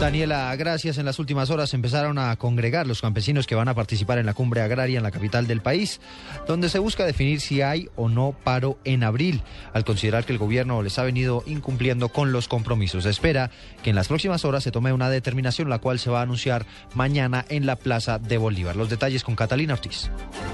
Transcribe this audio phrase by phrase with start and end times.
[0.00, 0.96] Daniela, gracias.
[0.98, 4.34] En las últimas horas empezaron a congregar los campesinos que van a participar en la
[4.34, 6.00] cumbre agraria en la capital del país,
[6.46, 9.42] donde se busca definir si hay o no paro en abril,
[9.72, 13.04] al considerar que el gobierno les ha venido incumpliendo con los compromisos.
[13.04, 13.50] Se espera
[13.82, 16.64] que en las próximas horas se tome una determinación, la cual se va a anunciar
[16.94, 18.76] mañana en la Plaza de Bolívar.
[18.76, 20.10] Los detalles con Catalina Ortiz.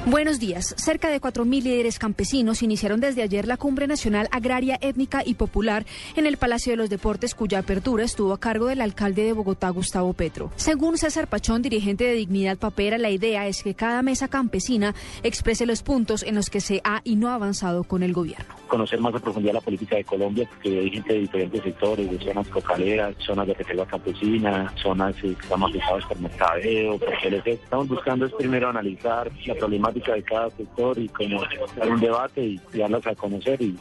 [0.07, 0.75] Buenos días.
[0.77, 5.87] Cerca de 4.000 líderes campesinos iniciaron desde ayer la Cumbre Nacional Agraria, Étnica y Popular
[6.15, 9.71] en el Palacio de los Deportes, cuya apertura estuvo a cargo del alcalde de Bogotá,
[9.71, 10.53] Gustavo Petro.
[10.57, 15.65] Según César Pachón, dirigente de Dignidad Papera, la idea es que cada mesa campesina exprese
[15.65, 18.54] los puntos en los que se ha y no ha avanzado con el gobierno.
[18.69, 22.19] Conocer más a profundidad la política de Colombia, porque hay gente de diferentes sectores, de
[22.19, 27.15] zonas cocaleras, zonas de reserva campesina, zonas que estamos afectadas por mercadeo, por
[27.47, 31.43] Estamos buscando es primero analizar la problemática de cada sector y como
[31.77, 33.77] dar un debate y darlas a conocer y,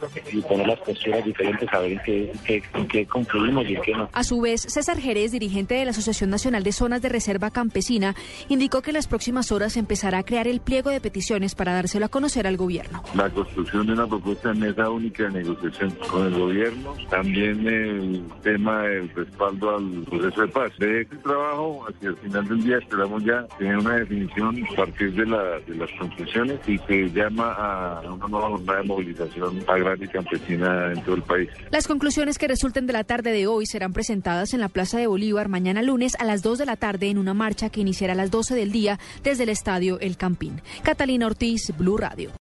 [0.48, 2.00] poner las posturas diferentes a ver en
[2.45, 4.09] qué, en qué concluimos y en qué no.
[4.14, 8.16] A su vez, César Jerez, dirigente de la Asociación Nacional de Zonas de Reserva Campesina,
[8.50, 12.06] indicó que en las próximas horas empezará a crear el pliego de peticiones para dárselo
[12.06, 13.03] a conocer al gobierno.
[13.16, 18.83] La construcción de una propuesta de mesa única negociación con el gobierno, también el tema
[18.83, 20.71] del respaldo al proceso de paz.
[20.79, 25.13] De este trabajo, hacia el final del día esperamos ya tener una definición a partir
[25.13, 30.09] de, de las conclusiones y que llama a una nueva jornada de movilización agraria y
[30.09, 31.49] campesina en todo el país.
[31.71, 35.07] Las conclusiones que resulten de la tarde de hoy serán presentadas en la Plaza de
[35.07, 38.16] Bolívar mañana lunes a las 2 de la tarde en una marcha que iniciará a
[38.16, 40.61] las 12 del día desde el estadio El Campín.
[40.83, 42.31] Catalina Ortiz, Blue Radio.